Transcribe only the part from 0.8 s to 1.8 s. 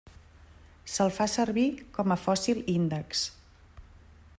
Se'l fa servir